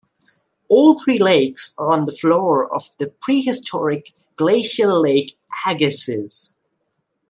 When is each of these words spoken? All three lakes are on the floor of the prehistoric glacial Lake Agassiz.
All 0.67 0.97
three 0.99 1.19
lakes 1.19 1.75
are 1.77 1.91
on 1.91 2.05
the 2.05 2.11
floor 2.11 2.65
of 2.73 2.85
the 2.97 3.07
prehistoric 3.21 4.11
glacial 4.35 4.99
Lake 4.99 5.37
Agassiz. 5.67 6.55